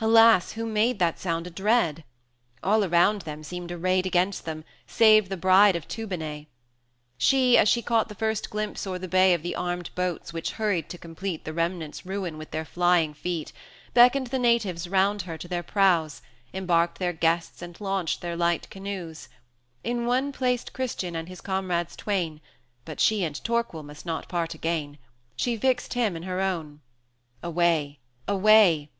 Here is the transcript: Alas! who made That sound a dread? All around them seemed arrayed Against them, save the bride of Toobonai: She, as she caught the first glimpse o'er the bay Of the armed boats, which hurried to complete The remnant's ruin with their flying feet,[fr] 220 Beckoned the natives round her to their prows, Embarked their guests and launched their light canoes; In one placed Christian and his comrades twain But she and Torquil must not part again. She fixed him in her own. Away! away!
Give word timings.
Alas! 0.00 0.52
who 0.52 0.66
made 0.66 0.98
That 0.98 1.18
sound 1.18 1.46
a 1.46 1.50
dread? 1.50 2.04
All 2.62 2.84
around 2.84 3.22
them 3.22 3.42
seemed 3.42 3.72
arrayed 3.72 4.04
Against 4.04 4.44
them, 4.44 4.64
save 4.86 5.30
the 5.30 5.36
bride 5.38 5.74
of 5.76 5.88
Toobonai: 5.88 6.46
She, 7.16 7.56
as 7.56 7.70
she 7.70 7.80
caught 7.80 8.10
the 8.10 8.14
first 8.14 8.50
glimpse 8.50 8.86
o'er 8.86 8.98
the 8.98 9.08
bay 9.08 9.32
Of 9.32 9.42
the 9.42 9.54
armed 9.56 9.88
boats, 9.94 10.30
which 10.30 10.50
hurried 10.60 10.90
to 10.90 10.98
complete 10.98 11.46
The 11.46 11.54
remnant's 11.54 12.04
ruin 12.04 12.36
with 12.36 12.50
their 12.50 12.66
flying 12.66 13.14
feet,[fr] 13.14 13.54
220 13.94 13.94
Beckoned 13.94 14.26
the 14.26 14.38
natives 14.46 14.88
round 14.90 15.22
her 15.22 15.38
to 15.38 15.48
their 15.48 15.62
prows, 15.62 16.20
Embarked 16.52 16.98
their 16.98 17.14
guests 17.14 17.62
and 17.62 17.80
launched 17.80 18.20
their 18.20 18.36
light 18.36 18.68
canoes; 18.68 19.30
In 19.82 20.04
one 20.04 20.32
placed 20.32 20.74
Christian 20.74 21.16
and 21.16 21.30
his 21.30 21.40
comrades 21.40 21.96
twain 21.96 22.42
But 22.84 23.00
she 23.00 23.24
and 23.24 23.42
Torquil 23.42 23.82
must 23.84 24.04
not 24.04 24.28
part 24.28 24.52
again. 24.52 24.98
She 25.34 25.56
fixed 25.56 25.94
him 25.94 26.14
in 26.14 26.24
her 26.24 26.42
own. 26.42 26.82
Away! 27.42 28.00
away! 28.28 28.90